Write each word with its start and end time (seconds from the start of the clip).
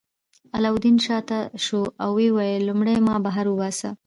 علاوالدین 0.55 0.97
شاته 1.05 1.39
شو 1.63 1.79
او 2.03 2.09
ویې 2.17 2.29
ویل 2.35 2.61
لومړی 2.69 2.95
ما 3.07 3.15
بهر 3.25 3.45
وباسه. 3.49 3.89